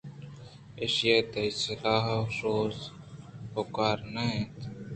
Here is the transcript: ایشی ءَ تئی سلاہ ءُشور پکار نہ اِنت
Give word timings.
ایشی 0.79 1.07
ءَ 1.15 1.29
تئی 1.31 1.49
سلاہ 1.61 2.05
ءُشور 2.27 2.71
پکار 3.53 3.97
نہ 4.13 4.21
اِنت 4.31 4.57